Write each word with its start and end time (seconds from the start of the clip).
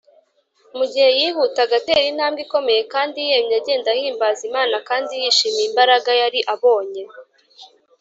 Mu 0.77 0.85
gihe 0.91 1.09
yihutaga 1.19 1.73
atera 1.79 2.03
intambwe 2.11 2.39
ikomeye 2.45 2.81
kandi 2.93 3.17
yemye, 3.29 3.55
agenda 3.61 3.87
ahimbaza 3.95 4.41
Imana 4.49 4.75
kandi 4.89 5.11
yishimiye 5.21 5.65
imbaraga 5.69 6.11
yari 6.21 6.39
abonye, 6.53 7.03